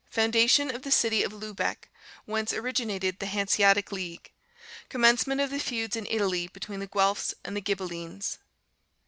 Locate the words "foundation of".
0.09-0.81